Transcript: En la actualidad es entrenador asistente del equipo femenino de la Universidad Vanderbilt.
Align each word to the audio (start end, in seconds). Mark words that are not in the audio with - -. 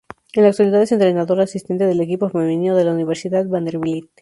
En 0.33 0.41
la 0.41 0.49
actualidad 0.49 0.81
es 0.81 0.91
entrenador 0.93 1.39
asistente 1.41 1.85
del 1.85 2.01
equipo 2.01 2.27
femenino 2.27 2.75
de 2.75 2.85
la 2.85 2.91
Universidad 2.93 3.45
Vanderbilt. 3.45 4.09